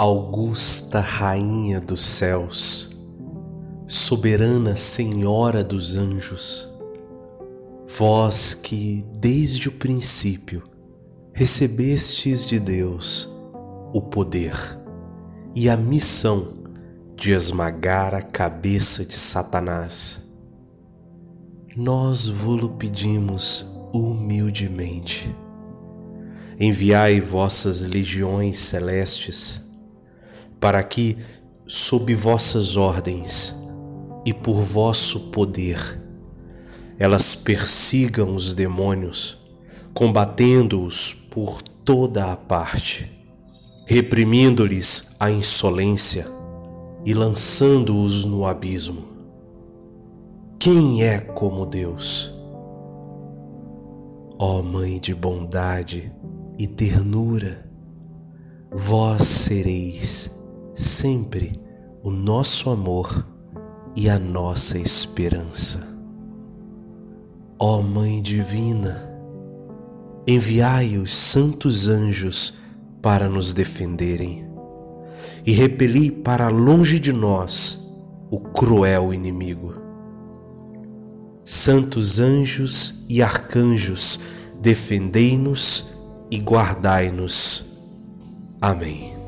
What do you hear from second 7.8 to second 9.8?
vós que desde o